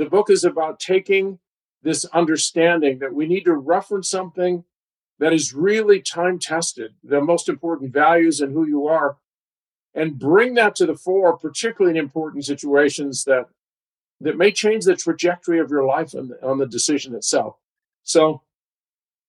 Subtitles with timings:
[0.00, 1.38] the book is about taking
[1.82, 4.64] this understanding that we need to reference something
[5.18, 9.18] that is really time tested, the most important values and who you are,
[9.94, 13.50] and bring that to the fore, particularly in important situations that
[14.22, 17.56] that may change the trajectory of your life the, on the decision itself.
[18.02, 18.40] So,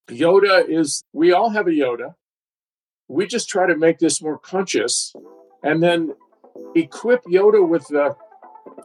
[0.07, 2.15] Yoda is, we all have a Yoda.
[3.09, 5.13] We just try to make this more conscious
[5.63, 6.15] and then
[6.75, 8.15] equip Yoda with the,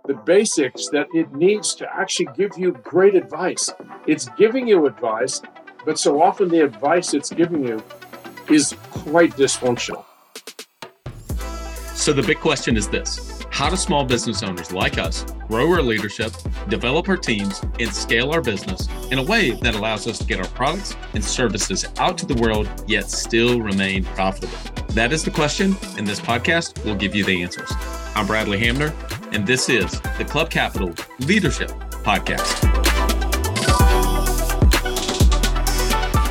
[0.06, 3.70] the basics that it needs to actually give you great advice.
[4.06, 5.42] It's giving you advice,
[5.84, 7.82] but so often the advice it's giving you
[8.50, 10.04] is quite dysfunctional.
[11.94, 15.80] So, the big question is this how do small business owners like us grow our
[15.80, 16.30] leadership,
[16.68, 20.38] develop our teams, and scale our business in a way that allows us to get
[20.38, 24.58] our products and services out to the world, yet still remain profitable?
[24.88, 27.72] That is the question, and this podcast will give you the answers.
[28.14, 28.92] I'm Bradley Hamner,
[29.32, 31.70] and this is the Club Capital Leadership
[32.04, 32.64] Podcast.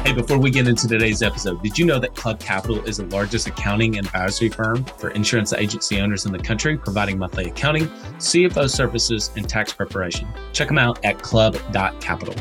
[0.05, 3.05] Hey, before we get into today's episode, did you know that Club Capital is the
[3.07, 7.87] largest accounting and advisory firm for insurance agency owners in the country, providing monthly accounting,
[8.17, 10.27] CFO services, and tax preparation?
[10.53, 12.35] Check them out at club.capital.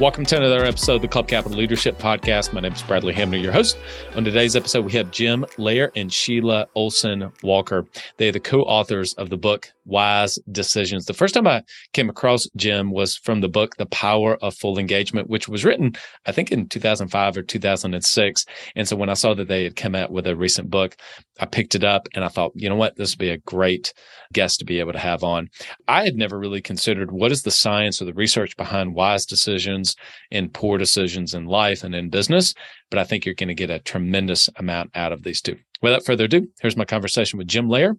[0.00, 2.52] Welcome to another episode of the Club Capital Leadership Podcast.
[2.52, 3.78] My name is Bradley Hamner, your host.
[4.16, 7.86] On today's episode, we have Jim Loehr and Sheila Ohlsson Walker.
[8.16, 11.04] They are the co-authors of the book Wise Decisions.
[11.06, 14.78] The first time I came across Jim was from the book The Power of Full
[14.78, 15.92] Engagement, which was written,
[16.26, 18.46] I think, in 2005 or 2006.
[18.74, 20.96] And so when I saw that they had come out with a recent book,
[21.38, 23.92] I picked it up and I thought, you know what, this would be a great
[24.32, 25.50] guest to be able to have on.
[25.86, 29.83] I had never really considered what is the science or the research behind wise decisions
[30.30, 32.54] and poor decisions in life and in business,
[32.90, 35.56] but I think you're going to get a tremendous amount out of these two.
[35.82, 37.96] Without further ado, here's my conversation with Jim Loehr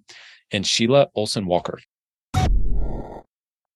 [0.52, 1.80] and Sheila Ohlsson Walker.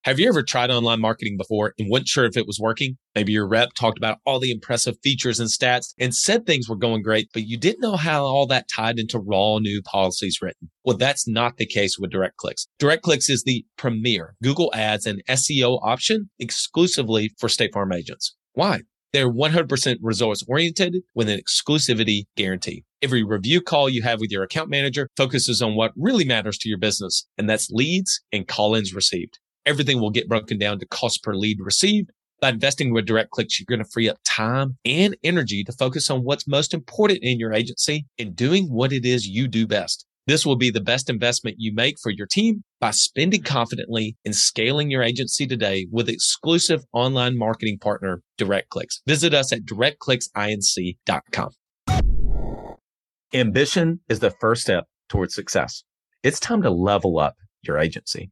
[0.05, 2.97] Have you ever tried online marketing before and weren't sure if it was working?
[3.15, 6.77] Maybe your rep talked about all the impressive features and stats and said things were
[6.77, 10.71] going great, but you didn't know how all that tied into raw new policies written.
[10.85, 12.67] Well, that's not the case with DirectClicks.
[12.81, 18.37] DirectClicks is the premier Google Ads and SEO option exclusively for State Farm agents.
[18.53, 18.83] Why?
[19.11, 22.85] They're 100% results oriented with an exclusivity guarantee.
[23.01, 26.69] Every review call you have with your account manager focuses on what really matters to
[26.69, 30.87] your business, and that's leads and call ins received everything will get broken down to
[30.87, 32.09] cost per lead received.
[32.41, 36.23] By investing with DirectClicks, you're going to free up time and energy to focus on
[36.23, 40.07] what's most important in your agency and doing what it is you do best.
[40.25, 44.35] This will be the best investment you make for your team by spending confidently and
[44.35, 49.01] scaling your agency today with exclusive online marketing partner, DirectClicks.
[49.05, 51.49] Visit us at directclicksinc.com.
[53.33, 55.83] Ambition is the first step towards success.
[56.23, 58.31] It's time to level up your agency.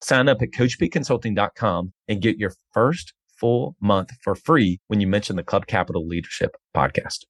[0.00, 5.36] Sign up at coachpconsulting.com and get your first full month for free when you mention
[5.36, 7.24] the Club Capital Leadership podcast.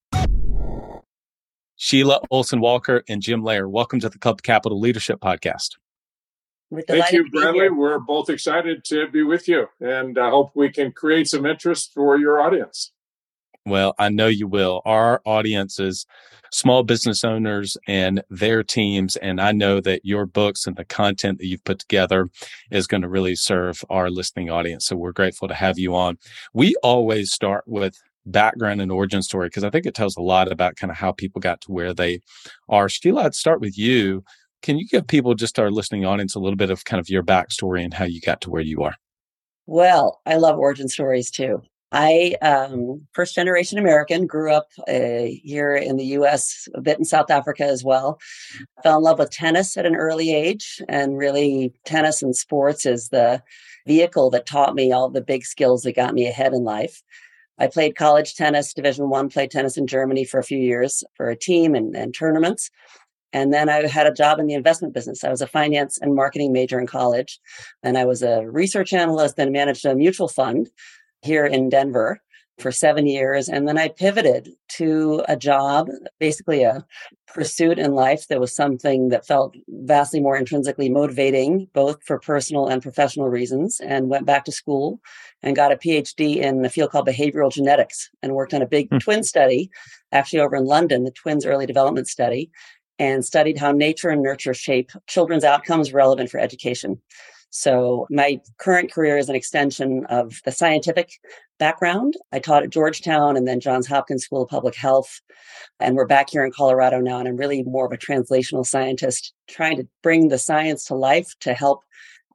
[1.76, 5.76] Sheila Ohlsson Walker and Jim Loehr, welcome to the Club Capital Leadership podcast.
[6.86, 7.70] Thank you, Bradley.
[7.70, 11.92] We're both excited to be with you, and I hope we can create some interest
[11.94, 12.92] for your audience.
[13.68, 14.82] Well, I know you will.
[14.84, 16.06] Our audience is
[16.52, 19.16] small business owners and their teams.
[19.16, 22.28] And I know that your books and the content that you've put together
[22.70, 24.86] is going to really serve our listening audience.
[24.86, 26.18] So we're grateful to have you on.
[26.54, 30.50] We always start with background and origin story because I think it tells a lot
[30.50, 32.20] about kind of how people got to where they
[32.68, 32.88] are.
[32.88, 34.24] Sheila, I'd start with you.
[34.60, 37.22] Can you give people, just our listening audience, a little bit of kind of your
[37.22, 38.96] backstory and how you got to where you are?
[39.66, 41.62] Well, I love origin stories too.
[41.90, 47.04] I, um, first generation American, grew up uh, here in the US, a bit in
[47.04, 48.18] South Africa as well.
[48.82, 53.08] Fell in love with tennis at an early age, and really, tennis and sports is
[53.08, 53.42] the
[53.86, 57.02] vehicle that taught me all the big skills that got me ahead in life.
[57.58, 61.30] I played college tennis, Division One, played tennis in Germany for a few years for
[61.30, 62.70] a team and, and tournaments.
[63.32, 65.22] And then I had a job in the investment business.
[65.22, 67.38] I was a finance and marketing major in college.
[67.82, 70.70] And I was a research analyst, then managed a mutual fund
[71.22, 72.20] here in Denver
[72.58, 73.48] for seven years.
[73.48, 75.88] And then I pivoted to a job,
[76.18, 76.84] basically a
[77.32, 82.66] pursuit in life that was something that felt vastly more intrinsically motivating, both for personal
[82.66, 85.00] and professional reasons, and went back to school
[85.42, 88.90] and got a PhD in a field called behavioral genetics and worked on a big
[88.90, 89.00] mm.
[89.00, 89.70] twin study,
[90.10, 92.50] actually over in London, the twins early development study,
[92.98, 97.00] and studied how nature and nurture shape children's outcomes relevant for education.
[97.50, 101.12] So my current career is an extension of the scientific
[101.58, 102.14] background.
[102.32, 105.20] I taught at Georgetown and then Johns Hopkins School of Public Health.
[105.80, 107.18] And we're back here in Colorado now.
[107.18, 111.34] And I'm really more of a translational scientist trying to bring the science to life
[111.40, 111.82] to help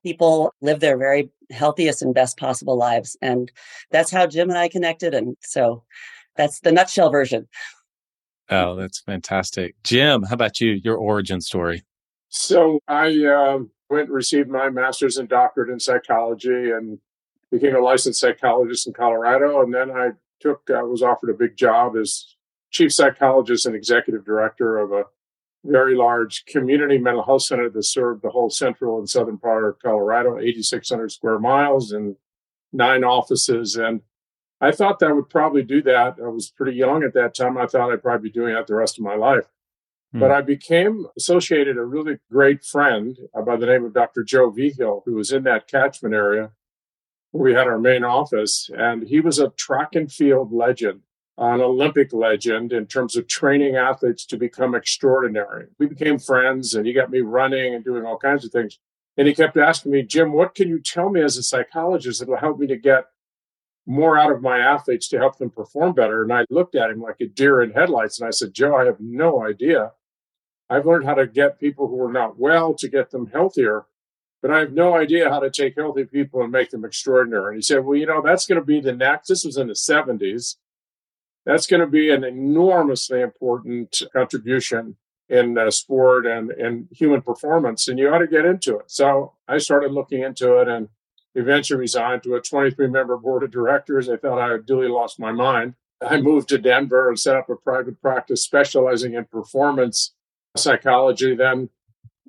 [0.04, 3.16] people live their very healthiest and best possible lives.
[3.21, 3.51] And
[3.92, 5.13] that's how Jim and I connected.
[5.13, 5.83] And so
[6.36, 7.48] that's the nutshell version.
[8.50, 9.75] Oh, that's fantastic.
[9.83, 10.71] Jim, how about you?
[10.83, 11.83] Your origin story.
[12.30, 13.59] So I uh,
[13.89, 17.00] went and received my master's and doctorate in psychology and
[17.51, 19.62] became a licensed psychologist in Colorado.
[19.62, 22.35] And then I took, I was offered a big job as
[22.71, 25.03] chief psychologist and executive director of a
[25.63, 29.80] very large community mental health center that served the whole central and southern part of
[29.80, 32.15] Colorado, 8,600 square miles and
[32.74, 33.75] nine offices.
[33.75, 34.01] And
[34.59, 36.18] I thought that I would probably do that.
[36.24, 37.57] I was pretty young at that time.
[37.57, 39.45] I thought I'd probably be doing that the rest of my life.
[40.13, 40.19] Hmm.
[40.19, 44.24] But I became associated a really great friend by the name of Dr.
[44.24, 46.51] Joe Vigil, who was in that catchment area
[47.31, 48.69] where we had our main office.
[48.75, 51.01] And he was a track and field legend,
[51.38, 55.68] an Olympic legend in terms of training athletes to become extraordinary.
[55.80, 58.77] We became friends and he got me running and doing all kinds of things.
[59.18, 62.30] And he kept asking me, Jim, what can you tell me as a psychologist that
[62.30, 63.06] will help me to get
[63.86, 66.21] more out of my athletes to help them perform better?
[66.21, 68.86] And I looked at him like a deer in headlights and I said, Joe, I
[68.86, 69.92] have no idea.
[70.69, 73.86] I've learned how to get people who are not well to get them healthier,
[74.42, 77.48] but I have no idea how to take healthy people and make them extraordinary.
[77.48, 79.68] And he said, Well, you know, that's going to be the next, this was in
[79.68, 80.56] the 70s.
[81.45, 84.95] That's going to be an enormously important contribution
[85.30, 88.92] in uh, sport and, and human performance, and you ought to get into it.
[88.92, 90.89] So I started looking into it and
[91.36, 94.09] eventually resigned to a 23 member board of directors.
[94.09, 95.75] I thought I had duly lost my mind.
[96.06, 100.13] I moved to Denver and set up a private practice specializing in performance
[100.55, 101.69] psychology, then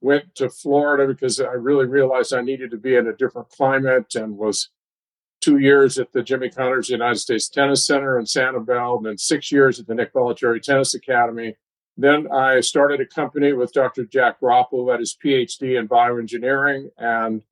[0.01, 4.15] went to Florida because I really realized I needed to be in a different climate
[4.15, 4.71] and was
[5.41, 9.53] two years at the Jimmy Connors United States Tennis Center in Sanibel, and then six
[9.53, 11.57] years at the Nick Bollettieri Tennis Academy.
[11.97, 14.05] Then I started a company with Dr.
[14.05, 17.43] Jack Groppel at his PhD in bioengineering, and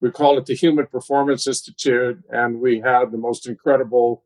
[0.00, 2.22] we called it the Human Performance Institute.
[2.30, 4.24] And we had the most incredible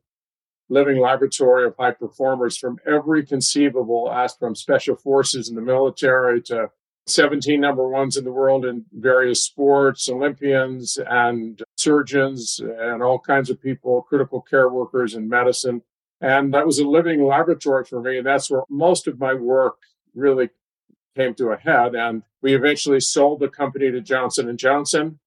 [0.69, 6.41] living laboratory of high performers from every conceivable aspect, from special forces in the military
[6.43, 6.69] to
[7.07, 13.49] 17 number ones in the world in various sports, Olympians and surgeons and all kinds
[13.49, 15.81] of people, critical care workers in medicine.
[16.21, 18.17] And that was a living laboratory for me.
[18.17, 19.77] And that's where most of my work
[20.13, 20.49] really
[21.15, 21.95] came to a head.
[21.95, 25.19] And we eventually sold the company to Johnson and Johnson.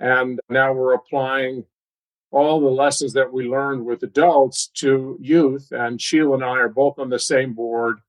[0.00, 1.64] And now we're applying
[2.34, 5.68] all the lessons that we learned with adults to youth.
[5.70, 8.00] And Sheila and I are both on the same board,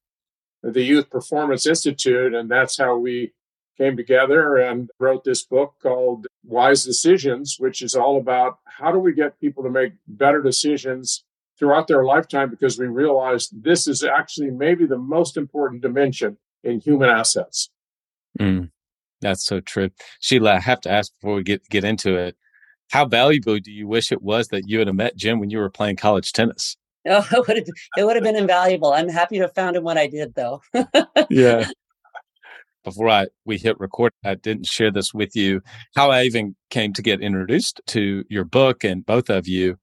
[0.64, 2.34] the Youth Performance Institute.
[2.34, 3.34] And that's how we
[3.78, 8.98] came together and wrote this book called Wise Decisions, which is all about how do
[8.98, 11.24] we get people to make better decisions
[11.60, 16.80] throughout their lifetime because we realized this is actually maybe the most important dimension in
[16.80, 17.70] human assets.
[18.40, 18.72] Mm,
[19.22, 19.92] that's so true.
[20.20, 22.36] Sheila, I have to ask before we get, get into it
[22.92, 25.70] how valuable do you wish it was that you had met Jim when you were
[25.70, 26.78] playing college tennis?
[27.08, 28.94] Oh, it would have, it would have been invaluable.
[28.94, 30.62] I'm happy to have found him when I did, though.
[31.30, 31.68] yeah.
[32.84, 35.62] Before I we hit record, I didn't share this with you.
[35.96, 39.78] How I even came to get introduced to your book and both of you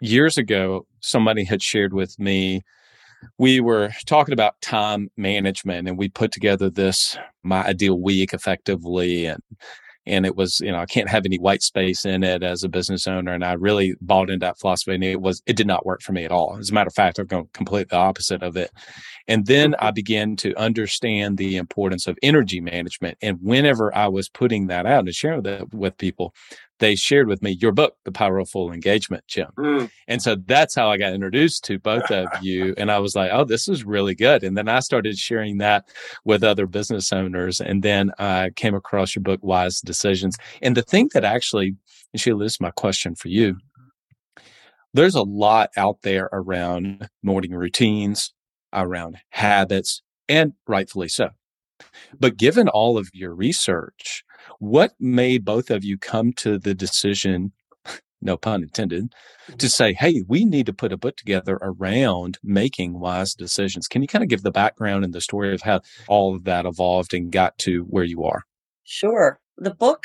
[0.00, 0.86] years ago.
[1.00, 2.62] Somebody had shared with me
[3.38, 9.26] we were talking about time management and we put together this my ideal week effectively
[9.26, 9.42] and
[10.06, 12.68] and it was you know i can't have any white space in it as a
[12.68, 15.86] business owner and i really bought into that philosophy and it was it did not
[15.86, 16.56] work for me at all.
[16.58, 18.70] As a matter of fact i've gone completely the opposite of it.
[19.28, 24.28] And then i began to understand the importance of energy management and whenever i was
[24.28, 26.34] putting that out and sharing that with people
[26.84, 29.48] they shared with me your book, The Powerful Engagement, Jim.
[29.58, 29.90] Mm.
[30.06, 32.74] And so that's how I got introduced to both of you.
[32.76, 34.44] And I was like, oh, this is really good.
[34.44, 35.88] And then I started sharing that
[36.26, 37.60] with other business owners.
[37.60, 40.36] And then I came across your book, Wise Decisions.
[40.62, 41.74] And the thing that actually,
[42.12, 43.56] and Sheila, this is my question for you.
[44.92, 48.32] there's a lot out there around morning routines,
[48.72, 51.30] around habits, and rightfully so.
[52.20, 54.24] But given all of your research,
[54.58, 57.52] what made both of you come to the decision,
[58.20, 59.12] no pun intended,
[59.48, 59.66] to mm-hmm.
[59.66, 63.86] say, hey, we need to put a book together around making wise decisions?
[63.86, 66.66] Can you kind of give the background and the story of how all of that
[66.66, 68.42] evolved and got to where you are?
[68.84, 69.40] Sure.
[69.56, 70.04] The book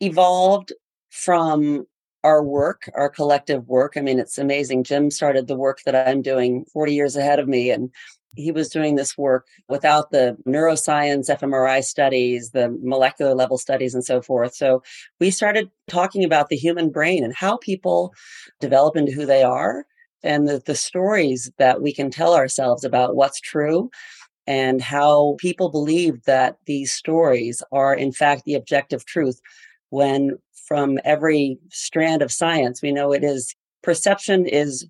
[0.00, 0.72] evolved
[1.10, 1.86] from
[2.24, 3.94] our work, our collective work.
[3.96, 4.84] I mean, it's amazing.
[4.84, 7.70] Jim started the work that I'm doing 40 years ahead of me.
[7.70, 7.90] And
[8.36, 14.04] he was doing this work without the neuroscience, fMRI studies, the molecular level studies, and
[14.04, 14.54] so forth.
[14.54, 14.82] So
[15.20, 18.12] we started talking about the human brain and how people
[18.60, 19.84] develop into who they are
[20.22, 23.90] and the, the stories that we can tell ourselves about what's true
[24.46, 29.40] and how people believe that these stories are, in fact, the objective truth
[29.90, 30.36] when
[30.66, 34.86] from every strand of science, we know it is perception is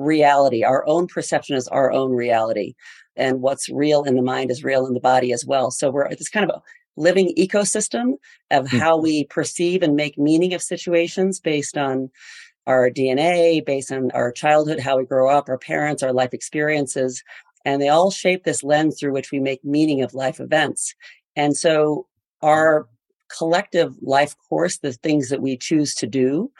[0.00, 0.64] reality.
[0.64, 2.74] Our own perception is our own reality.
[3.16, 5.70] And what's real in the mind is real in the body as well.
[5.70, 6.62] So we're this kind of a
[6.96, 8.14] living ecosystem
[8.50, 9.04] of how mm-hmm.
[9.04, 12.10] we perceive and make meaning of situations based on
[12.66, 17.22] our DNA, based on our childhood, how we grow up, our parents, our life experiences.
[17.64, 20.94] And they all shape this lens through which we make meaning of life events.
[21.36, 22.06] And so
[22.42, 22.86] our
[23.36, 26.50] collective life course, the things that we choose to do,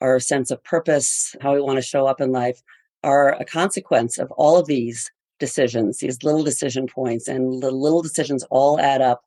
[0.00, 2.60] our sense of purpose, how we want to show up in life,
[3.02, 8.02] are a consequence of all of these decisions, these little decision points, and the little
[8.02, 9.22] decisions all add up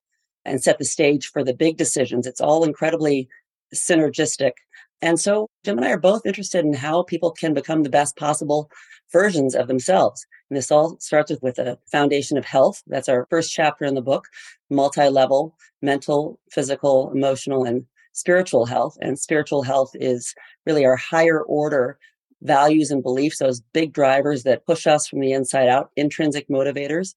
[0.45, 2.25] and set the stage for the big decisions.
[2.25, 3.27] It's all incredibly
[3.73, 4.53] synergistic.
[5.01, 8.17] And so Jim and I are both interested in how people can become the best
[8.17, 8.69] possible
[9.11, 10.25] versions of themselves.
[10.49, 12.81] And this all starts with, with a foundation of health.
[12.87, 14.25] That's our first chapter in the book,
[14.69, 17.85] multi-level, mental, physical, emotional, and
[18.19, 18.97] spiritual health.
[19.01, 20.35] And spiritual health is
[20.65, 21.97] really our higher order
[22.41, 27.15] values and beliefs, those big drivers that push us from the inside out, intrinsic motivators.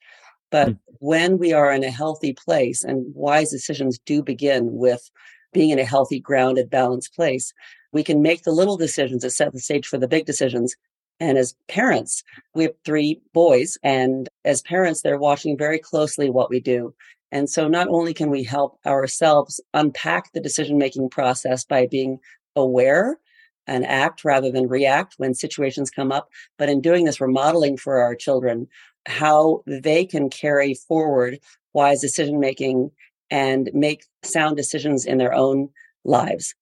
[0.51, 0.79] But mm.
[0.99, 5.11] when we are in a healthy place, and wise decisions do begin with
[5.53, 7.53] being in a healthy, grounded, balanced place,
[7.93, 10.75] we can make the little decisions that set the stage for the big decisions.
[11.21, 16.51] And as parents, we have three boys, and as parents, they're watching very closely what
[16.51, 16.95] we do.
[17.33, 22.21] And so not only can we help ourselves unpack the decision making process by being
[22.55, 23.19] aware
[23.67, 27.79] and act rather than react when situations come up, but in doing this, we're modeling
[27.79, 28.69] for our children
[29.07, 31.41] how they can carry forward
[31.73, 32.91] wise decision making
[33.31, 35.71] and make sound decisions in their own
[36.05, 36.55] lives.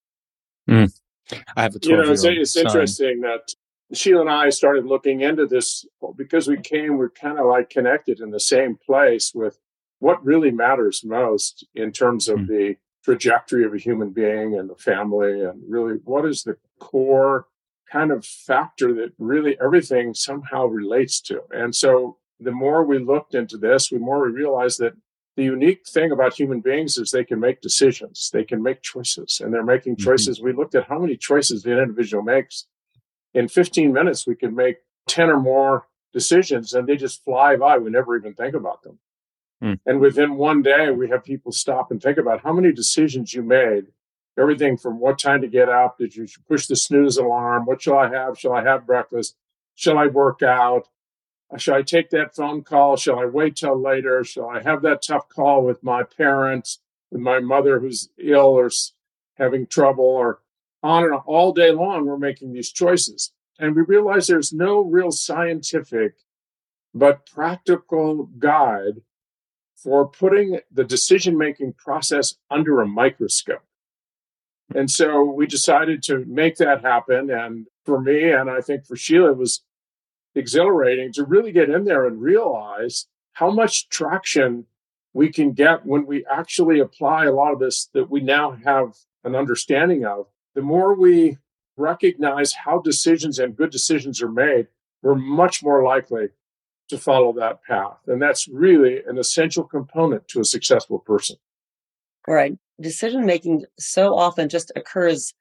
[0.69, 0.93] Mm.
[1.57, 3.53] I have a you know, it's, it's interesting that
[3.93, 5.85] Sheila and I started looking into this
[6.17, 9.59] because we came, we're kind of like connected in the same place with
[10.01, 12.47] what really matters most in terms of mm.
[12.49, 17.47] the trajectory of a human being and the family and really what is the core
[17.91, 21.41] kind of factor that really everything somehow relates to.
[21.51, 24.95] And so the more we looked into this, the more we realized that
[25.37, 29.41] the unique thing about human beings is they can make decisions, they can make choices,
[29.43, 30.05] and they're making mm-hmm.
[30.05, 30.39] choices.
[30.39, 30.47] Mm-hmm.
[30.47, 32.67] We looked at how many choices the individual makes.
[33.33, 34.79] In 15 minutes, we can make
[35.09, 37.79] 10 or more decisions, and they just fly by.
[37.79, 38.99] We never even think about them.
[39.63, 39.79] Mm.
[39.87, 43.43] And within one day, we have people stop and think about how many decisions you
[43.43, 43.87] made.
[44.39, 47.67] Everything from what time to get up, did you push the snooze alarm?
[47.67, 48.39] What shall I have?
[48.39, 49.37] Shall I have breakfast?
[49.75, 50.89] Shall I work out?
[51.59, 52.97] Shall I take that phone call?
[52.97, 54.23] Shall I wait till later?
[54.25, 56.79] Shall I have that tough call with my parents,
[57.11, 58.71] with my mother who's ill or
[59.35, 60.41] having trouble, or
[60.83, 61.23] on and on.
[61.27, 62.07] all day long?
[62.07, 63.33] We're making these choices.
[63.59, 66.15] And we realize there's no real scientific
[66.95, 69.03] but practical guide
[69.83, 73.65] for putting the decision making process under a microscope.
[74.75, 77.31] And so we decided to make that happen.
[77.31, 79.63] And for me, and I think for Sheila, it was
[80.35, 84.67] exhilarating to really get in there and realize how much traction
[85.13, 88.95] we can get when we actually apply a lot of this that we now have
[89.25, 90.27] an understanding of.
[90.55, 91.39] The more we
[91.77, 94.69] recognize how decisions and good decisions are made,
[95.03, 96.29] we're much more likely
[96.91, 97.99] to follow that path.
[98.07, 101.37] And that's really an essential component to a successful person.
[102.29, 102.57] Right.
[102.81, 105.35] Decision making so often just occurs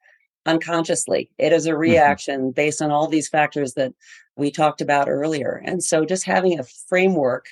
[0.45, 1.29] unconsciously.
[1.37, 1.79] It is a mm-hmm.
[1.79, 2.51] reaction mm-hmm.
[2.51, 3.93] based on all these factors that
[4.35, 5.61] we talked about earlier.
[5.65, 7.47] And so just having a framework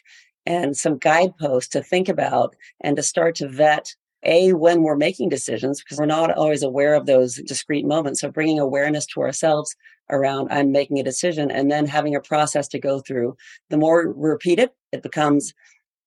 [0.45, 5.29] and some guideposts to think about and to start to vet a when we're making
[5.29, 9.75] decisions because we're not always aware of those discrete moments so bringing awareness to ourselves
[10.09, 13.35] around i'm making a decision and then having a process to go through.
[13.69, 15.53] The more we repeat it it becomes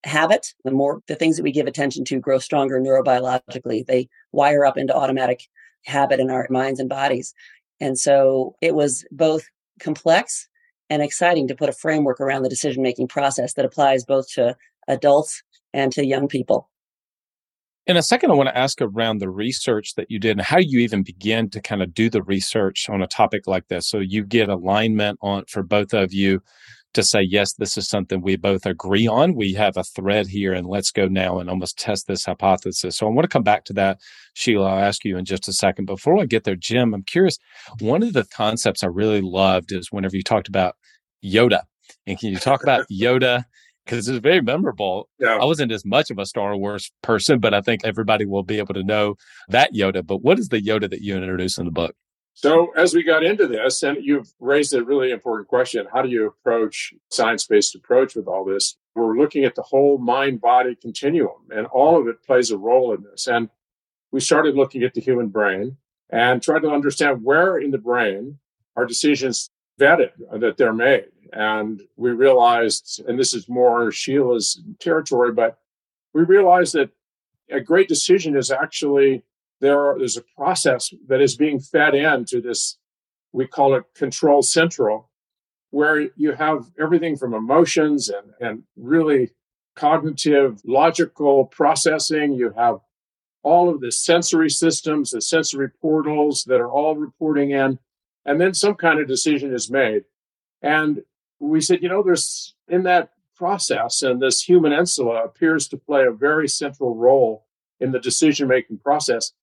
[0.03, 3.85] habit the more the things that we give attention to grow stronger neurobiologically.
[3.85, 5.43] They wire up into automatic
[5.85, 7.33] habit in our minds and bodies.
[7.79, 9.43] And so it was both
[9.79, 10.47] complex
[10.89, 14.55] and exciting to put a framework around the decision making process that applies both to
[14.87, 15.41] adults
[15.73, 16.69] and to young people.
[17.87, 20.59] In a second, I want to ask around the research that you did and how
[20.59, 23.89] you even begin to kind of do the research on a topic like this.
[23.89, 26.41] So you get alignment on for both of you
[26.93, 29.33] to say, yes, this is something we both agree on.
[29.33, 32.97] We have a thread here and let's go now and almost test this hypothesis.
[32.97, 33.99] So I want to come back to that.
[34.33, 35.85] Sheila, I'll ask you in just a second.
[35.85, 37.37] Before I get there, Jim, I'm curious.
[37.79, 40.75] One of the concepts I really loved is whenever you talked about
[41.23, 41.61] Yoda.
[42.05, 43.45] And can you talk about Yoda?
[43.91, 45.09] Because it's very memorable.
[45.19, 45.35] Yeah.
[45.35, 48.57] I wasn't as much of a Star Wars person, but I think everybody will be
[48.57, 49.15] able to know
[49.49, 50.07] that Yoda.
[50.07, 51.93] But what is the Yoda that you introduce in the book?
[52.33, 56.07] So, as we got into this, and you've raised a really important question how do
[56.07, 58.77] you approach science based approach with all this?
[58.95, 62.93] We're looking at the whole mind body continuum, and all of it plays a role
[62.93, 63.27] in this.
[63.27, 63.49] And
[64.13, 65.75] we started looking at the human brain
[66.09, 68.39] and tried to understand where in the brain
[68.77, 71.07] are decisions vetted that they're made.
[71.31, 75.57] And we realized, and this is more Sheila's territory, but
[76.13, 76.89] we realized that
[77.49, 79.23] a great decision is actually
[79.61, 82.77] there are, there's a process that is being fed into this,
[83.31, 85.09] we call it control central,
[85.69, 89.31] where you have everything from emotions and, and really
[89.75, 92.33] cognitive, logical processing.
[92.33, 92.79] You have
[93.43, 97.79] all of the sensory systems, the sensory portals that are all reporting in,
[98.25, 100.03] and then some kind of decision is made.
[100.61, 101.03] And
[101.41, 106.05] we said, you know, there's in that process, and this human insula appears to play
[106.05, 107.45] a very central role
[107.79, 109.33] in the decision making process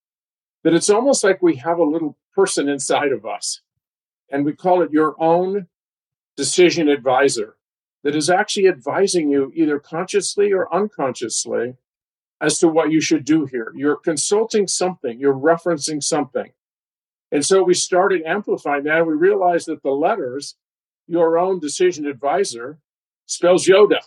[0.62, 3.60] that it's almost like we have a little person inside of us.
[4.30, 5.66] And we call it your own
[6.36, 7.56] decision advisor
[8.04, 11.74] that is actually advising you either consciously or unconsciously
[12.40, 13.72] as to what you should do here.
[13.74, 16.52] You're consulting something, you're referencing something.
[17.32, 19.06] And so we started amplifying that.
[19.06, 20.56] We realized that the letters,
[21.08, 22.78] your own decision advisor,
[23.26, 23.98] spells Yoda.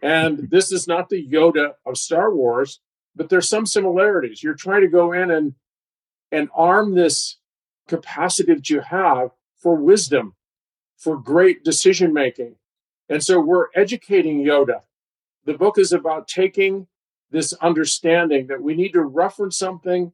[0.00, 2.80] And this is not the Yoda of Star Wars
[3.16, 4.42] but there's some similarities.
[4.42, 5.54] You're trying to go in and
[6.32, 7.36] and arm this
[7.86, 10.34] capacity that you have for wisdom,
[10.96, 12.56] for great decision making.
[13.08, 14.80] And so we're educating Yoda.
[15.44, 16.88] The book is about taking
[17.30, 20.12] this understanding that we need to reference something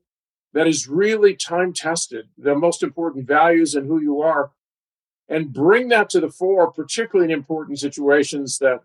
[0.53, 4.51] that is really time tested, the most important values and who you are,
[5.31, 8.81] and bring that to the fore, particularly in important situations that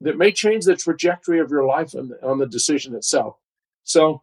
[0.00, 3.36] that may change the trajectory of your life the, on the decision itself.
[3.82, 4.22] So,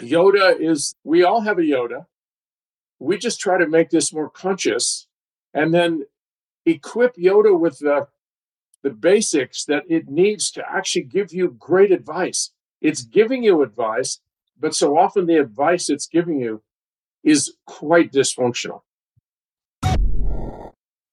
[0.00, 2.06] Yoda is, we all have a Yoda.
[3.00, 5.08] We just try to make this more conscious
[5.52, 6.06] and then
[6.64, 8.06] equip Yoda with the,
[8.84, 12.52] the basics that it needs to actually give you great advice.
[12.80, 14.20] It's giving you advice,
[14.56, 16.62] but so often the advice it's giving you
[17.24, 18.82] is quite dysfunctional.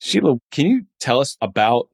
[0.00, 1.88] Sheila, can you tell us about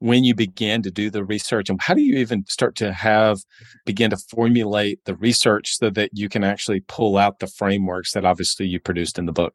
[0.00, 3.38] when you began to do the research and how do you even start to have
[3.86, 8.24] begin to formulate the research so that you can actually pull out the frameworks that
[8.24, 9.54] obviously you produced in the book?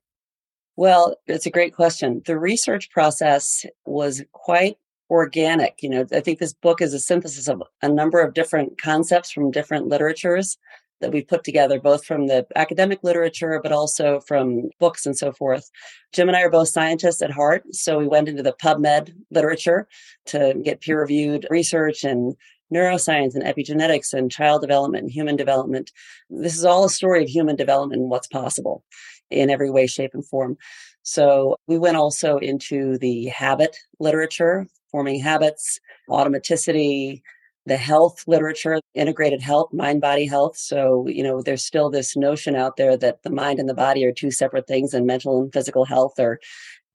[0.77, 2.23] Well, it's a great question.
[2.25, 4.77] The research process was quite
[5.11, 5.83] organic.
[5.83, 9.31] You know, I think this book is a synthesis of a number of different concepts
[9.31, 10.57] from different literatures
[11.01, 15.31] that we've put together, both from the academic literature, but also from books and so
[15.31, 15.69] forth.
[16.13, 17.63] Jim and I are both scientists at heart.
[17.71, 19.87] So we went into the PubMed literature
[20.27, 22.35] to get peer reviewed research and
[22.73, 25.91] neuroscience and epigenetics and child development and human development.
[26.29, 28.83] This is all a story of human development and what's possible
[29.29, 30.57] in every way, shape, and form.
[31.03, 37.21] So we went also into the habit literature, forming habits, automaticity,
[37.65, 40.57] the health literature, integrated health, mind body health.
[40.57, 44.03] So, you know, there's still this notion out there that the mind and the body
[44.05, 46.39] are two separate things and mental and physical health are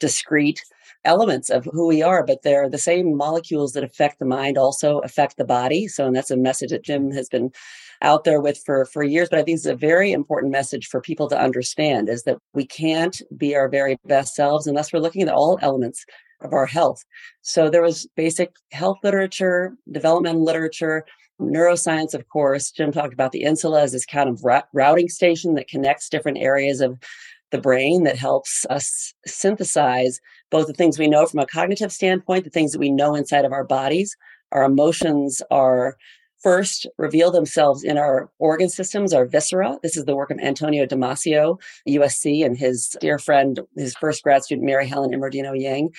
[0.01, 0.63] discrete
[1.05, 4.99] elements of who we are, but they're the same molecules that affect the mind also
[4.99, 5.87] affect the body.
[5.89, 7.53] So, and that's a message that Jim has been
[8.03, 9.29] out there with for, for years.
[9.31, 12.67] But I think it's a very important message for people to understand is that we
[12.67, 16.05] can't be our very best selves unless we're looking at all elements
[16.41, 17.05] of our health.
[17.43, 21.05] So there was basic health literature, developmental literature,
[21.41, 22.71] neuroscience, of course.
[22.71, 26.81] Jim talked about the insula as this kind of routing station that connects different areas
[26.81, 26.99] of
[27.51, 30.21] the brain that helps us synthesize
[30.51, 33.45] both the things we know from a cognitive standpoint, the things that we know inside
[33.45, 34.17] of our bodies.
[34.53, 35.97] Our emotions are
[36.43, 39.79] first reveal themselves in our organ systems, our viscera.
[39.83, 44.45] This is the work of Antonio Damasio, USC, and his dear friend, his first grad
[44.45, 45.91] student, Mary Helen Immordino Yang.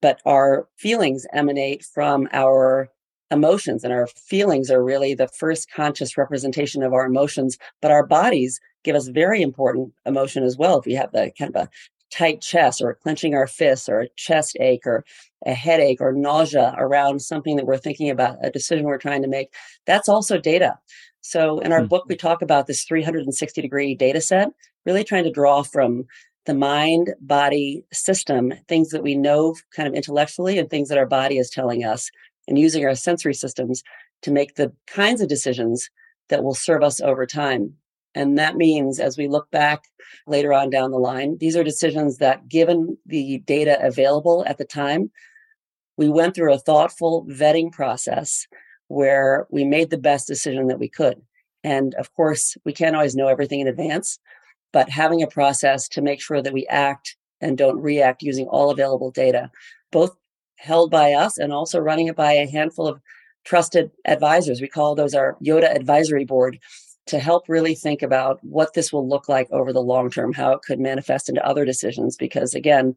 [0.00, 2.88] But our feelings emanate from our
[3.30, 7.58] emotions, and our feelings are really the first conscious representation of our emotions.
[7.82, 10.78] But our bodies give us very important emotion as well.
[10.78, 11.70] If we have the kind of a
[12.10, 15.04] tight chest or clenching our fists or a chest ache or
[15.46, 19.28] a headache or nausea around something that we're thinking about, a decision we're trying to
[19.28, 19.52] make,
[19.86, 20.78] that's also data.
[21.20, 21.88] So in our mm-hmm.
[21.88, 24.48] book, we talk about this 360 degree data set,
[24.86, 26.06] really trying to draw from
[26.48, 31.06] the mind body system, things that we know kind of intellectually and things that our
[31.06, 32.10] body is telling us,
[32.48, 33.82] and using our sensory systems
[34.22, 35.90] to make the kinds of decisions
[36.30, 37.74] that will serve us over time.
[38.14, 39.84] And that means as we look back
[40.26, 44.64] later on down the line, these are decisions that, given the data available at the
[44.64, 45.10] time,
[45.98, 48.46] we went through a thoughtful vetting process
[48.86, 51.20] where we made the best decision that we could.
[51.62, 54.18] And of course, we can't always know everything in advance,
[54.72, 58.70] but having a process to make sure that we act and don't react using all
[58.70, 59.50] available data,
[59.92, 60.16] both
[60.56, 63.00] held by us and also running it by a handful of
[63.44, 64.60] trusted advisors.
[64.60, 66.58] We call those our Yoda advisory board
[67.06, 70.52] to help really think about what this will look like over the long term, how
[70.52, 72.16] it could manifest into other decisions.
[72.16, 72.94] Because again,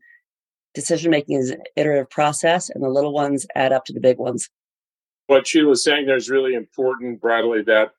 [0.74, 4.18] decision making is an iterative process, and the little ones add up to the big
[4.18, 4.50] ones.
[5.28, 7.92] What she was saying there is really important, Bradley, that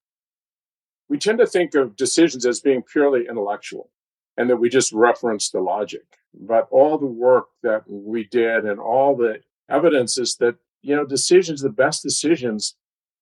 [1.13, 3.91] we tend to think of decisions as being purely intellectual
[4.39, 6.07] and that we just reference the logic.
[6.33, 11.05] But all the work that we did and all the evidence is that, you know,
[11.05, 12.77] decisions, the best decisions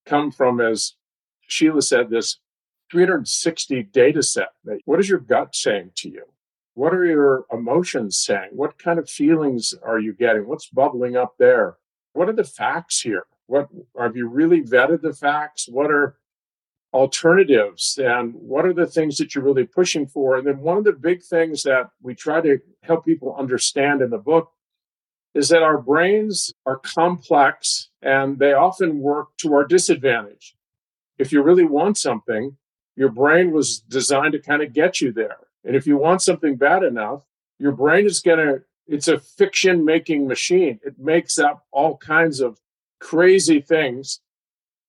[0.05, 0.93] come from, as
[1.47, 2.39] Sheila said, this
[2.93, 4.53] 360 data set.
[4.85, 6.23] What is your gut saying to you?
[6.75, 8.51] What are your emotions saying?
[8.53, 10.47] What kind of feelings are you getting?
[10.47, 11.75] What's bubbling up there?
[12.13, 13.25] What are the facts here?
[13.47, 13.67] What
[13.99, 15.67] have you really vetted the facts?
[15.67, 16.15] What are
[16.93, 20.37] alternatives and what are the things that you're really pushing for?
[20.37, 24.09] And then one of the big things that we try to help people understand in
[24.09, 24.51] the book
[25.33, 30.55] is that our brains are complex and they often work to our disadvantage.
[31.17, 32.57] If you really want something,
[32.97, 35.37] your brain was designed to kind of get you there.
[35.63, 37.23] And if you want something bad enough,
[37.59, 40.79] your brain is going to, it's a fiction making machine.
[40.83, 42.59] It makes up all kinds of
[42.99, 44.19] crazy things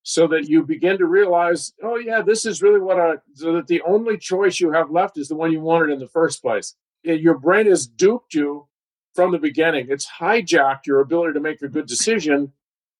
[0.03, 3.69] so that you begin to realize, oh, yeah, this is really what I, so that
[3.69, 6.75] the only choice you have left is the one you wanted in the first place.
[7.05, 8.67] Your brain has duped you
[9.15, 9.87] from the beginning.
[9.89, 12.53] It's hijacked your ability to make a good decision.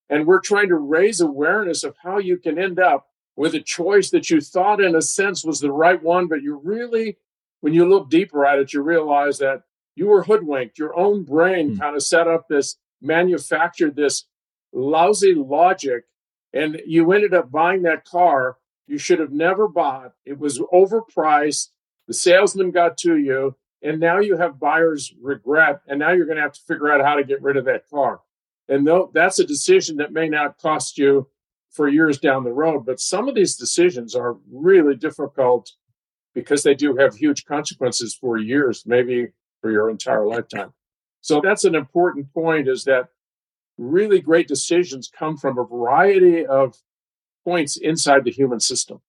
[0.09, 4.11] And we're trying to raise awareness of how you can end up with a choice
[4.11, 7.17] that you thought in a sense was the right one, but you really,
[7.63, 9.63] when you look deeper at it, you realize that
[9.97, 10.79] you were hoodwinked.
[10.79, 11.81] Your own brain mm.
[11.81, 14.27] kind of set up this, manufactured this
[14.73, 16.05] lousy logic,
[16.53, 20.13] and you ended up buying that car you should have never bought.
[20.25, 21.69] It was overpriced.
[22.09, 26.37] The salesman got to you, and now you have buyer's regret, and now you're going
[26.37, 28.21] to have to figure out how to get rid of that car.
[28.69, 31.29] And though that's a decision that may not cost you
[31.71, 32.85] for years down the road.
[32.85, 35.73] But some of these decisions are really difficult
[36.35, 39.29] because they do have huge consequences for years, maybe
[39.61, 40.73] for your entire lifetime.
[41.21, 43.09] So that's an important point is that
[43.79, 46.77] really great decisions come from a variety of
[47.45, 49.01] points inside the human system.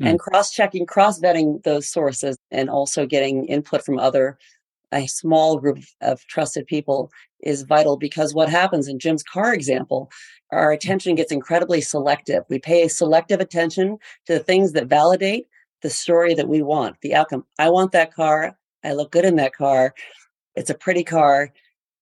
[0.00, 0.16] And hmm.
[0.16, 4.38] cross checking, cross vetting those sources, and also getting input from other,
[4.92, 10.10] a small group of trusted people is vital because what happens in Jim's car example
[10.52, 12.44] our attention gets incredibly selective.
[12.50, 15.46] We pay selective attention to the things that validate
[15.80, 17.46] the story that we want, the outcome.
[17.58, 18.56] I want that car.
[18.84, 19.94] I look good in that car.
[20.54, 21.50] It's a pretty car.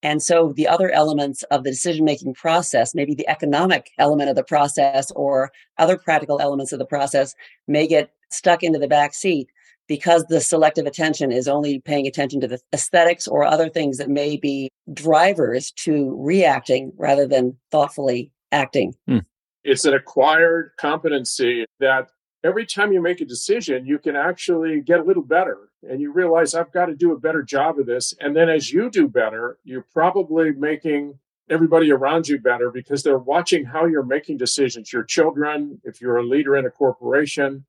[0.02, 4.36] And so the other elements of the decision making process, maybe the economic element of
[4.36, 7.34] the process or other practical elements of the process,
[7.68, 9.48] may get stuck into the back seat
[9.88, 14.08] because the selective attention is only paying attention to the aesthetics or other things that
[14.08, 18.94] may be drivers to reacting rather than thoughtfully acting.
[19.08, 19.18] Hmm.
[19.64, 22.06] It's an acquired competency that
[22.42, 26.12] every time you make a decision, you can actually get a little better and you
[26.12, 28.14] realize I've got to do a better job of this.
[28.20, 33.18] And then as you do better, you're probably making everybody around you better because they're
[33.18, 34.92] watching how you're making decisions.
[34.92, 37.64] Your children, if you're a leader in a corporation,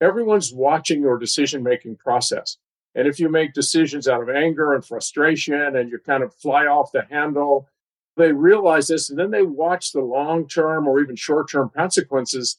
[0.00, 2.56] everyone's watching your decision making process.
[2.94, 6.66] And if you make decisions out of anger and frustration and you kind of fly
[6.66, 7.68] off the handle,
[8.16, 12.58] they realize this and then they watch the long term or even short term consequences.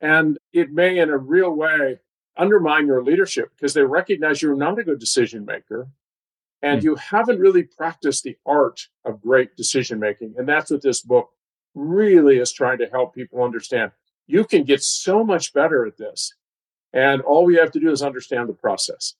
[0.00, 2.00] And it may, in a real way,
[2.36, 5.88] undermine your leadership because they recognize you're not a good decision maker
[6.62, 6.84] and mm.
[6.84, 10.34] you haven't really practiced the art of great decision making.
[10.38, 11.30] And that's what this book
[11.74, 13.92] really is trying to help people understand.
[14.26, 16.34] You can get so much better at this.
[16.92, 19.14] And all we have to do is understand the process.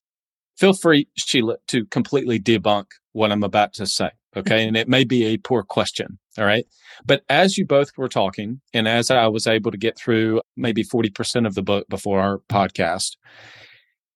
[0.57, 4.11] Feel free, Sheila, to completely debunk what I'm about to say.
[4.37, 4.67] Okay.
[4.67, 6.19] and it may be a poor question.
[6.39, 6.65] All right.
[7.05, 10.85] But as you both were talking, and as I was able to get through maybe
[10.85, 13.17] 40% of the book before our podcast,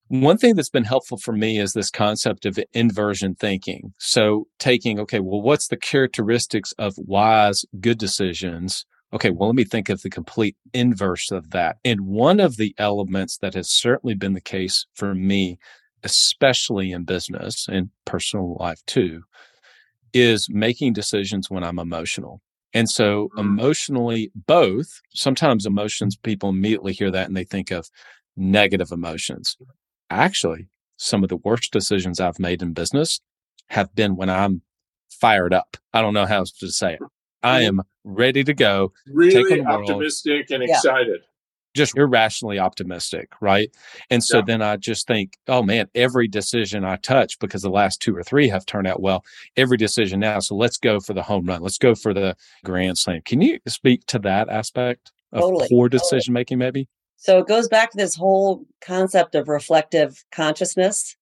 [0.08, 3.92] one thing that's been helpful for me is this concept of inversion thinking.
[3.98, 8.84] So taking, okay, well, what's the characteristics of wise, good decisions?
[9.12, 11.78] Okay, well, let me think of the complete inverse of that.
[11.84, 15.58] And one of the elements that has certainly been the case for me,
[16.02, 19.22] especially in business and personal life too,
[20.14, 22.40] is making decisions when I'm emotional.
[22.72, 23.40] And so mm-hmm.
[23.40, 27.88] emotionally, both, sometimes emotions, people immediately hear that and they think of
[28.36, 29.56] negative emotions
[30.10, 33.20] actually some of the worst decisions I've made in business
[33.68, 34.62] have been when I'm
[35.10, 35.76] fired up.
[35.92, 37.00] I don't know how else to say it.
[37.42, 38.92] I am ready to go.
[39.06, 40.76] Really optimistic and yeah.
[40.76, 41.20] excited.
[41.74, 43.70] Just irrationally optimistic, right?
[44.10, 44.44] And so yeah.
[44.46, 48.22] then I just think, oh man, every decision I touch, because the last two or
[48.22, 49.24] three have turned out well,
[49.56, 50.38] every decision now.
[50.38, 51.62] So let's go for the home run.
[51.62, 53.22] Let's go for the grand slam.
[53.24, 55.68] Can you speak to that aspect of totally.
[55.68, 56.88] poor decision making, maybe?
[57.16, 61.16] So it goes back to this whole concept of reflective consciousness.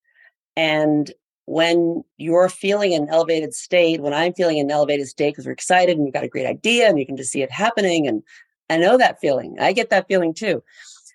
[0.56, 1.12] And
[1.46, 5.96] when you're feeling an elevated state, when I'm feeling an elevated state because we're excited
[5.96, 8.06] and we've got a great idea and you can just see it happening.
[8.06, 8.22] And
[8.72, 9.56] I know that feeling.
[9.60, 10.62] I get that feeling too.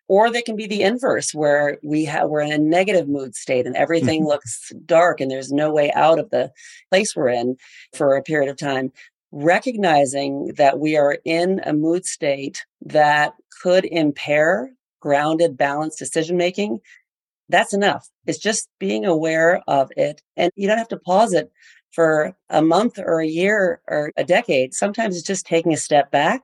[0.10, 3.65] Or they can be the inverse where we have we're in a negative mood state
[3.65, 4.30] and everything mm-hmm.
[4.30, 6.52] looks dark and there's no way out of the
[6.89, 7.58] place we're in
[7.93, 8.93] for a period of time
[9.32, 16.80] recognizing that we are in a mood state that could impair grounded, balanced decision making,
[17.50, 18.10] that's enough.
[18.26, 20.22] It's just being aware of it.
[20.36, 21.52] And you don't have to pause it
[21.91, 24.74] for a month or a year or a decade.
[24.74, 26.43] Sometimes it's just taking a step back,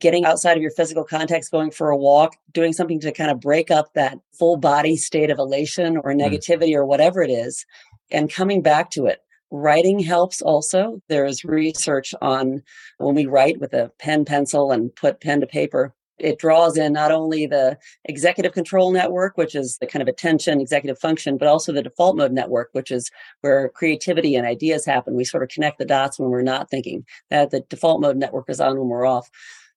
[0.00, 3.40] getting outside of your physical context, going for a walk, doing something to kind of
[3.40, 6.20] break up that full body state of elation or mm.
[6.20, 6.76] negativity mm.
[6.76, 7.64] or whatever it is,
[8.10, 9.20] and coming back to it.
[9.52, 11.00] Writing helps also.
[11.08, 12.62] There is research on
[12.98, 16.92] when we write with a pen, pencil, and put pen to paper, it draws in
[16.92, 21.48] not only the executive control network, which is the kind of attention executive function, but
[21.48, 23.10] also the default mode network, which is
[23.42, 25.14] where creativity and ideas happen.
[25.14, 28.48] We sort of connect the dots when we're not thinking that the default mode network
[28.48, 29.30] is on when we're off.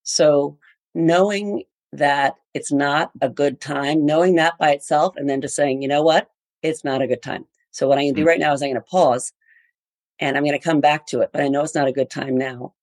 [0.09, 0.57] So
[0.93, 5.81] knowing that it's not a good time, knowing that by itself, and then just saying,
[5.81, 6.29] you know what,
[6.61, 7.45] it's not a good time.
[7.71, 8.29] So what I'm going to do mm.
[8.29, 9.31] right now is I'm going to pause
[10.19, 12.09] and I'm going to come back to it, but I know it's not a good
[12.09, 12.73] time now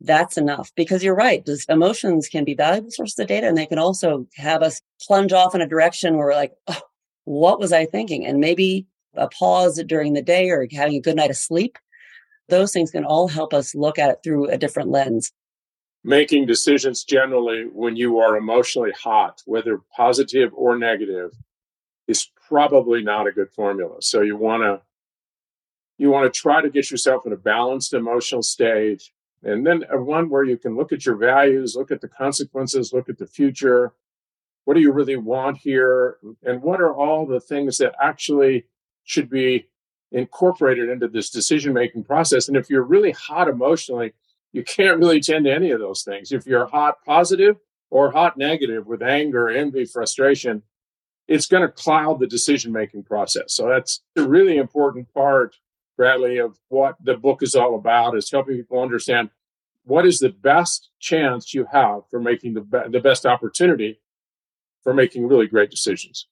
[0.00, 1.44] that's enough because you're right.
[1.44, 5.32] Those emotions can be valuable sources of data and they can also have us plunge
[5.32, 6.80] off in a direction where we're like, oh,
[7.24, 8.24] what was I thinking?
[8.24, 11.78] And maybe a pause during the day or having a good night of sleep.
[12.48, 15.32] Those things can all help us look at it through a different lens.
[16.02, 21.32] Making decisions generally when you are emotionally hot, whether positive or negative,
[22.08, 23.96] is probably not a good formula.
[24.00, 24.80] So you want to
[25.98, 29.10] you want to try to get yourself in a balanced emotional state
[29.42, 33.08] and then one where you can look at your values, look at the consequences, look
[33.08, 33.92] at the future.
[34.64, 36.18] What do you really want here?
[36.44, 38.66] And what are all the things that actually
[39.04, 39.68] should be
[40.12, 42.48] incorporated into this decision making process?
[42.48, 44.12] And if you're really hot emotionally,
[44.52, 46.32] you can't really tend to any of those things.
[46.32, 47.56] If you're hot positive
[47.90, 50.62] or hot negative with anger, envy, frustration,
[51.28, 53.54] it's going to cloud the decision making process.
[53.54, 55.54] So that's a really important part
[56.00, 59.28] Bradley, of what the book is all about is helping people understand
[59.84, 64.00] what is the best chance you have for making the, be- the best opportunity
[64.82, 66.26] for making really great decisions.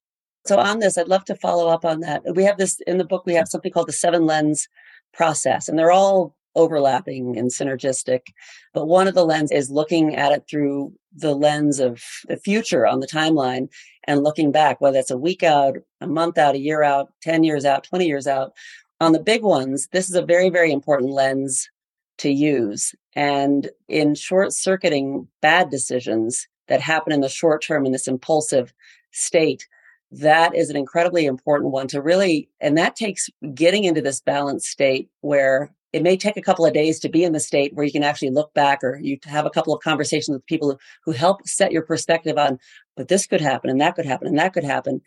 [0.47, 2.23] So, on this, I'd love to follow up on that.
[2.35, 4.71] We have this in the book, we have something called the seven lens
[5.13, 8.27] process, and they're all overlapping and synergistic.
[8.75, 12.87] But one of the lens is looking at it through the lens of the future
[12.87, 13.69] on the timeline
[14.07, 17.45] and looking back, whether it's a week out, a month out, a year out, 10
[17.45, 18.53] years out, 20 years out.
[19.01, 21.71] On the big ones, this is a very, very important lens
[22.19, 22.95] to use.
[23.15, 28.75] And in short circuiting bad decisions that happen in the short term in this impulsive
[29.13, 29.67] state,
[30.11, 34.67] that is an incredibly important one to really, and that takes getting into this balanced
[34.67, 37.87] state where it may take a couple of days to be in the state where
[37.87, 41.13] you can actually look back or you have a couple of conversations with people who,
[41.13, 42.59] help set your perspective on,
[42.97, 45.01] but this could happen and that could happen and that could happen.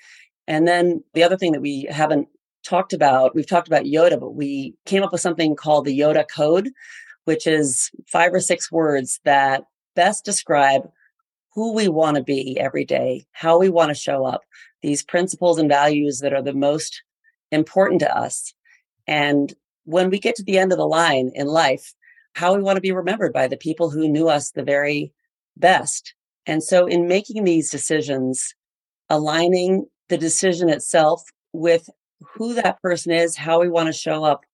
[0.47, 2.27] And then the other thing that we haven't
[2.63, 6.25] talked about, we've talked about Yoda, but we came up with something called the Yoda
[6.27, 6.69] Code,
[7.25, 9.63] which is five or six words that
[9.95, 10.89] best describe
[11.53, 14.41] who we want to be every day, how we want to show up,
[14.81, 17.03] these principles and values that are the most
[17.51, 18.53] important to us.
[19.05, 19.53] And
[19.85, 21.93] when we get to the end of the line in life,
[22.33, 25.11] how we want to be remembered by the people who knew us the very
[25.57, 26.13] best.
[26.45, 28.53] And so, in making these decisions,
[29.09, 31.89] aligning the decision itself with
[32.21, 34.45] who that person is, how we want to show up,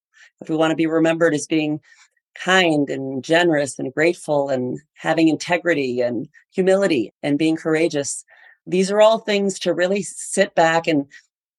[0.41, 1.79] if we want to be remembered as being
[2.35, 8.23] kind and generous and grateful and having integrity and humility and being courageous,
[8.65, 11.05] these are all things to really sit back and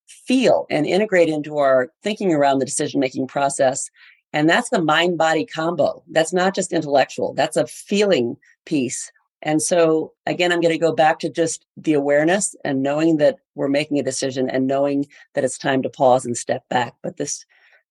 [0.08, 3.90] feel and integrate into our thinking around the decision making process.
[4.32, 6.02] And that's the mind body combo.
[6.10, 9.12] That's not just intellectual, that's a feeling piece.
[9.42, 13.36] And so, again, I'm going to go back to just the awareness and knowing that
[13.54, 16.94] we're making a decision and knowing that it's time to pause and step back.
[17.02, 17.46] But this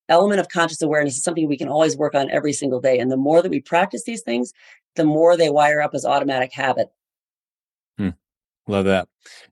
[0.10, 3.00] element of conscious awareness is something we can always work on every single day.
[3.00, 4.54] And the more that we practice these things,
[4.96, 6.90] the more they wire up as automatic habit.
[8.68, 9.08] Love that.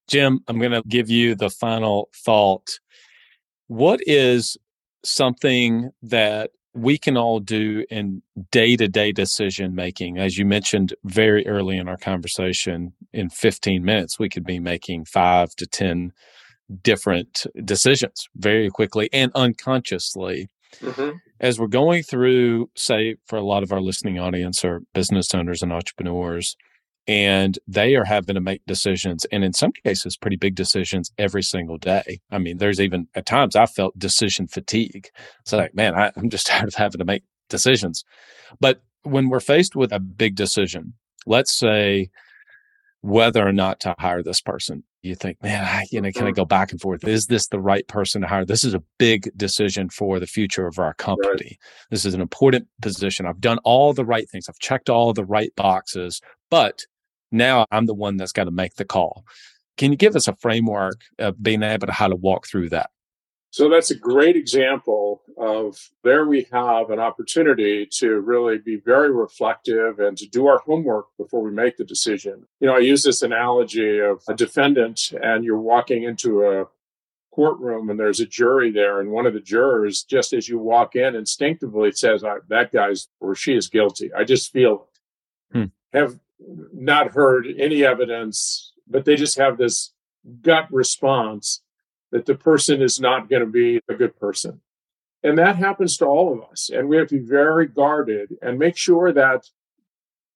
[0.07, 2.79] Jim, I'm going to give you the final thought.
[3.67, 4.57] What is
[5.03, 10.17] something that we can all do in day to day decision making?
[10.17, 15.05] As you mentioned very early in our conversation, in 15 minutes, we could be making
[15.05, 16.11] five to 10
[16.81, 20.49] different decisions very quickly and unconsciously.
[20.81, 21.17] Mm-hmm.
[21.39, 25.61] As we're going through, say, for a lot of our listening audience or business owners
[25.61, 26.57] and entrepreneurs,
[27.07, 31.43] and they are having to make decisions and in some cases pretty big decisions every
[31.43, 32.19] single day.
[32.31, 35.09] I mean there's even at times i felt decision fatigue.
[35.41, 38.03] It's like man I, i'm just tired of having to make decisions.
[38.59, 40.93] But when we're faced with a big decision
[41.25, 42.09] let's say
[43.01, 46.29] whether or not to hire this person you think man I, you know can i
[46.29, 46.37] mm-hmm.
[46.37, 47.07] go back and forth.
[47.07, 48.45] Is this the right person to hire?
[48.45, 51.33] This is a big decision for the future of our company.
[51.35, 51.57] Right.
[51.91, 53.27] this is an important position.
[53.27, 54.49] I've done all the right things.
[54.49, 56.85] I've checked all the right boxes but
[57.31, 59.25] now I'm the one that's got to make the call.
[59.77, 62.89] Can you give us a framework of being able to how to walk through that?
[63.55, 69.09] So that's a great example of there we have an opportunity to really be very
[69.11, 72.45] reflective and to do our homework before we make the decision.
[72.59, 76.65] You know, I use this analogy of a defendant and you're walking into a
[77.33, 80.97] courtroom and there's a jury there and one of the jurors just as you walk
[80.97, 84.11] in instinctively says that guy's or she is guilty.
[84.13, 84.87] I just feel
[85.53, 85.57] it.
[85.57, 85.97] Hmm.
[85.97, 89.93] Have not heard any evidence, but they just have this
[90.41, 91.61] gut response
[92.11, 94.61] that the person is not going to be a good person.
[95.23, 96.69] And that happens to all of us.
[96.69, 99.49] And we have to be very guarded and make sure that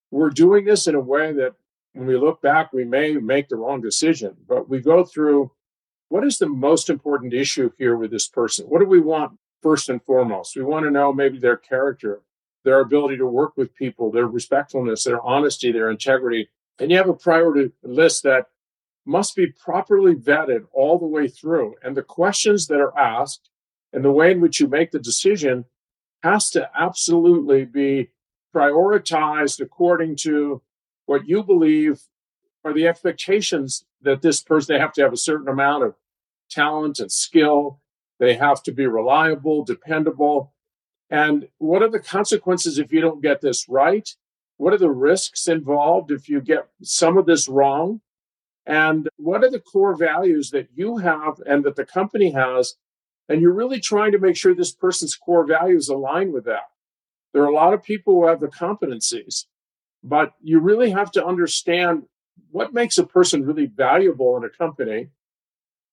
[0.10, 1.54] we're doing this in a way that
[1.94, 5.52] when we look back, we may make the wrong decision, but we go through
[6.10, 8.66] what is the most important issue here with this person?
[8.66, 10.56] What do we want first and foremost?
[10.56, 12.22] We want to know maybe their character
[12.64, 16.50] their ability to work with people, their respectfulness, their honesty, their integrity.
[16.80, 18.48] And you have a priority list that
[19.06, 21.76] must be properly vetted all the way through.
[21.84, 23.50] And the questions that are asked
[23.92, 25.66] and the way in which you make the decision
[26.22, 28.10] has to absolutely be
[28.54, 30.62] prioritized according to
[31.06, 32.02] what you believe
[32.64, 35.96] are the expectations that this person they have to have a certain amount of
[36.50, 37.80] talent and skill
[38.20, 40.54] they have to be reliable dependable
[41.10, 44.08] and what are the consequences if you don't get this right?
[44.58, 48.02] What are the risks involved if you get some of this wrong?
[48.66, 52.76] And what are the core values that you have and that the company has?
[53.28, 56.70] And you're really trying to make sure this person's core values align with that.
[57.34, 59.46] There are a lot of people who have the competencies,
[60.04, 62.04] but you really have to understand
[62.52, 65.10] what makes a person really valuable in a company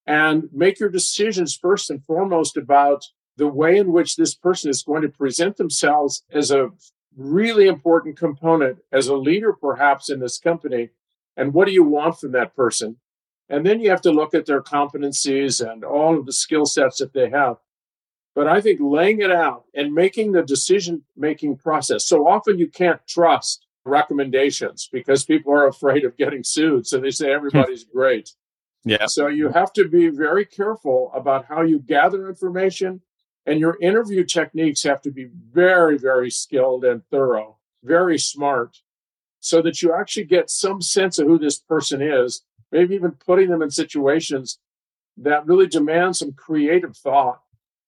[0.05, 3.05] and make your decisions first and foremost about
[3.37, 6.71] the way in which this person is going to present themselves as a
[7.15, 10.89] really important component, as a leader perhaps in this company,
[11.35, 12.97] and what do you want from that person?
[13.49, 16.97] And then you have to look at their competencies and all of the skill sets
[16.97, 17.57] that they have.
[18.35, 22.67] But I think laying it out and making the decision making process, so often you
[22.67, 26.85] can't trust recommendations because people are afraid of getting sued.
[26.85, 27.35] So they say hmm.
[27.35, 28.33] everybody's great.
[28.83, 29.05] Yeah.
[29.07, 33.01] So you have to be very careful about how you gather information
[33.47, 38.81] and your interview techniques have to be very, very skilled and thorough, very smart,
[39.39, 43.49] so that you actually get some sense of who this person is, maybe even putting
[43.49, 44.59] them in situations
[45.15, 47.41] that really demand some creative thought.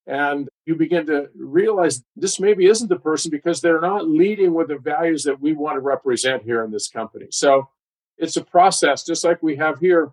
[0.08, 4.70] And you begin to realize this maybe isn't the person because they're not leading with
[4.70, 7.28] the values that we want to represent here in this company.
[7.30, 7.70] So
[8.18, 10.12] it's a process, just like we have here.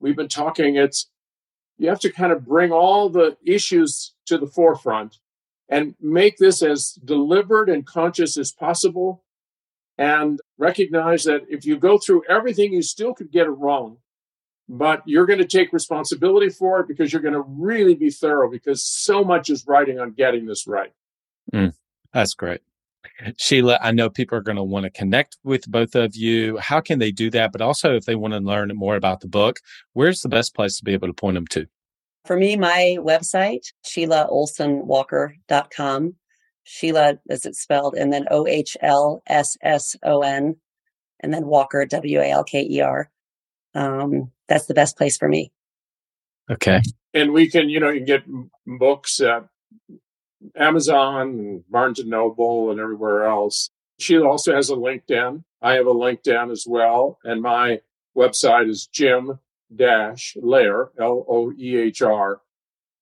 [0.00, 1.10] We've been talking, it's
[1.78, 5.18] you have to kind of bring all the issues to the forefront
[5.68, 9.24] and make this as deliberate and conscious as possible
[9.98, 13.96] and recognize that if you go through everything you still could get it wrong
[14.68, 18.50] but you're going to take responsibility for it because you're going to really be thorough
[18.50, 20.92] because so much is riding on getting this right.
[21.52, 21.74] Mm,
[22.12, 22.62] that's great
[23.36, 26.56] Sheila, I know people are going to want to connect with both of you.
[26.58, 27.52] How can they do that?
[27.52, 29.58] But also, if they want to learn more about the book,
[29.92, 31.66] where's the best place to be able to point them to?
[32.24, 36.14] For me, my website, SheilaOhlssonWalker.com.
[36.66, 40.56] Sheila, as it's spelled, and then O H L S S O N,
[41.20, 43.10] and then Walker, W A L K E R.
[43.74, 45.52] Um, that's the best place for me.
[46.50, 46.80] Okay.
[47.12, 48.22] And we can, you know, you can get
[48.78, 49.44] books at
[50.56, 53.70] Amazon and Barnes and Noble and everywhere else.
[53.98, 55.44] She also has a LinkedIn.
[55.62, 57.18] I have a LinkedIn as well.
[57.24, 57.80] And my
[58.16, 59.38] website is Jim
[59.70, 62.40] Loehr, L O E H R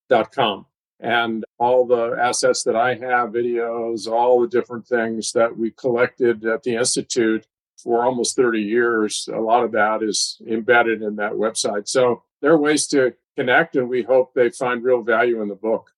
[0.09, 0.66] dot com.
[1.01, 6.45] And all the assets that I have, videos, all the different things that we collected
[6.45, 7.47] at the Institute
[7.82, 11.88] for almost 30 years, a lot of that is embedded in that website.
[11.88, 15.57] So there are ways to connect, and we hope they find real value in the
[15.57, 15.90] book.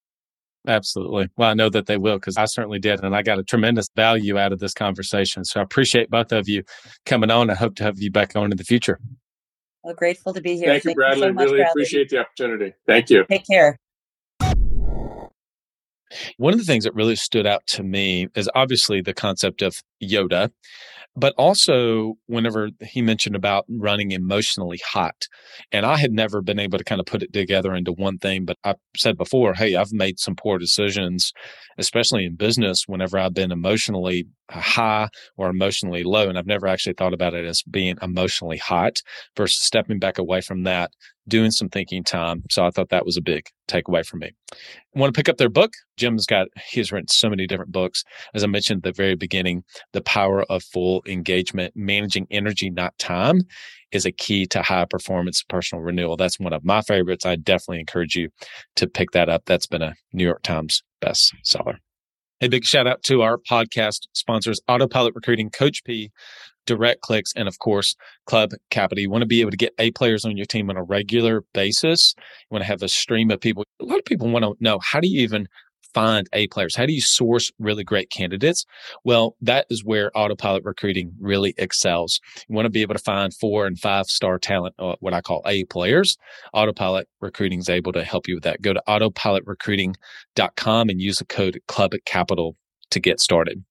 [0.66, 1.28] Absolutely.
[1.36, 3.04] Well, I know that they will because I certainly did.
[3.04, 5.44] And I got a tremendous value out of this conversation.
[5.44, 6.62] So I appreciate both of you
[7.04, 7.50] coming on.
[7.50, 8.98] I hope to have you back on in the future.
[9.82, 10.68] Well, grateful to be here.
[10.68, 11.26] Thank, Thank you, Bradley.
[11.28, 11.62] You so really Bradley.
[11.70, 12.72] appreciate the opportunity.
[12.86, 13.26] Thank you.
[13.28, 13.78] Take care.
[16.36, 19.82] One of the things that really stood out to me is obviously the concept of
[20.02, 20.50] Yoda
[21.16, 25.26] but also whenever he mentioned about running emotionally hot
[25.72, 28.44] and i had never been able to kind of put it together into one thing
[28.44, 31.32] but i said before hey i've made some poor decisions
[31.78, 36.92] especially in business whenever i've been emotionally high or emotionally low and i've never actually
[36.92, 39.00] thought about it as being emotionally hot
[39.36, 40.90] versus stepping back away from that
[41.28, 42.42] doing some thinking time.
[42.50, 44.32] So I thought that was a big takeaway for me.
[44.94, 45.72] Want to pick up their book.
[45.96, 48.04] Jim's got, he's written so many different books.
[48.34, 52.98] As I mentioned at the very beginning, the power of full engagement, managing energy, not
[52.98, 53.42] time
[53.92, 56.16] is a key to high performance personal renewal.
[56.16, 57.24] That's one of my favorites.
[57.24, 58.28] I definitely encourage you
[58.76, 59.44] to pick that up.
[59.46, 61.78] That's been a New York Times bestseller.
[62.40, 66.10] A big shout out to our podcast sponsors, Autopilot Recruiting, Coach P,
[66.66, 67.94] direct clicks, and of course,
[68.26, 69.00] Club Capital.
[69.00, 71.42] You want to be able to get A players on your team on a regular
[71.52, 72.14] basis.
[72.18, 73.64] You want to have a stream of people.
[73.80, 75.46] A lot of people want to know how do you even
[75.94, 76.76] find A players?
[76.76, 78.66] How do you source really great candidates?
[79.04, 82.20] Well, that is where autopilot recruiting really excels.
[82.48, 85.20] You want to be able to find four and five star talent, uh, what I
[85.20, 86.16] call A players.
[86.52, 88.60] Autopilot recruiting is able to help you with that.
[88.60, 92.56] Go to autopilotrecruiting.com and use the code Club Capital
[92.90, 93.64] to get started.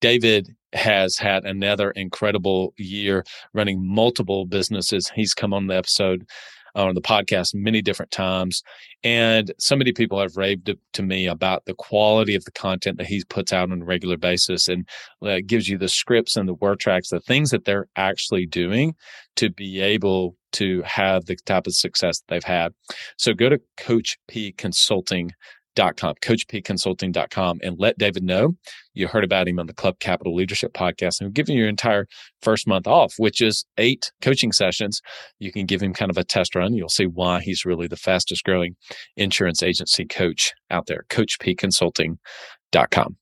[0.00, 5.10] David has had another incredible year running multiple businesses.
[5.14, 6.26] He's come on the episode
[6.74, 8.62] on the podcast many different times.
[9.02, 13.06] And so many people have raved to me about the quality of the content that
[13.06, 14.86] he puts out on a regular basis and
[15.22, 18.94] uh, gives you the scripts and the word tracks, the things that they're actually doing
[19.36, 22.72] to be able to have the type of success that they've had.
[23.16, 25.30] So go to Coach P Consulting
[25.76, 28.56] coachpconsulting.com, coachpconsulting.com, and let David know
[28.94, 31.20] you heard about him on the Club Capital Leadership Podcast.
[31.20, 32.06] And we're giving you your entire
[32.42, 35.00] first month off, which is eight coaching sessions.
[35.38, 36.74] You can give him kind of a test run.
[36.74, 38.76] You'll see why he's really the fastest growing
[39.16, 43.16] insurance agency coach out there, coachpconsulting.com.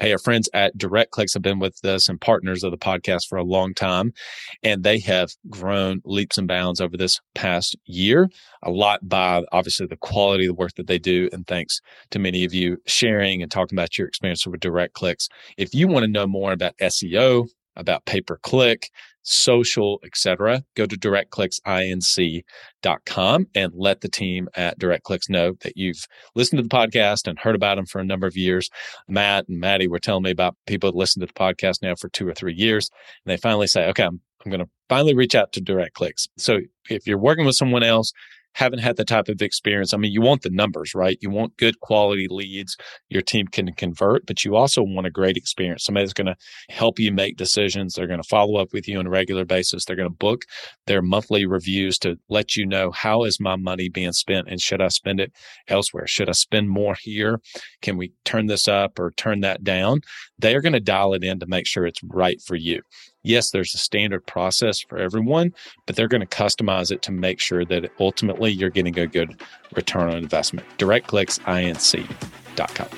[0.00, 3.28] Hey, our friends at Direct Clicks have been with us and partners of the podcast
[3.28, 4.14] for a long time,
[4.62, 8.30] and they have grown leaps and bounds over this past year.
[8.62, 11.80] A lot by obviously the quality of the work that they do, and thanks
[12.12, 15.28] to many of you sharing and talking about your experience with Direct Clicks.
[15.58, 18.88] If you want to know more about SEO, about pay per click,
[19.22, 26.58] social, etc., go to directclicksinc.com and let the team at DirectClicks know that you've listened
[26.58, 28.70] to the podcast and heard about them for a number of years.
[29.08, 32.08] Matt and Maddie were telling me about people that listen to the podcast now for
[32.08, 32.90] two or three years.
[33.24, 36.28] And they finally say, okay, I'm, I'm going to finally reach out to DirectClicks.
[36.36, 38.12] So if you're working with someone else,
[38.54, 39.94] haven't had the type of experience.
[39.94, 41.18] I mean, you want the numbers, right?
[41.20, 42.76] You want good quality leads
[43.08, 45.84] your team can convert, but you also want a great experience.
[45.84, 46.36] Somebody that's going to
[46.68, 47.94] help you make decisions.
[47.94, 49.84] They're going to follow up with you on a regular basis.
[49.84, 50.42] They're going to book
[50.86, 54.80] their monthly reviews to let you know how is my money being spent and should
[54.80, 55.32] I spend it
[55.68, 56.06] elsewhere?
[56.06, 57.40] Should I spend more here?
[57.82, 60.00] Can we turn this up or turn that down?
[60.38, 62.82] They are going to dial it in to make sure it's right for you
[63.22, 65.54] yes, there's a standard process for everyone,
[65.86, 69.40] but they're going to customize it to make sure that ultimately you're getting a good
[69.74, 70.66] return on investment.
[70.78, 72.88] DirectClicksINC.com.
[72.90, 72.96] All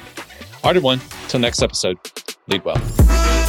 [0.64, 1.00] right, everyone.
[1.28, 1.98] Till next episode,
[2.48, 3.41] lead well.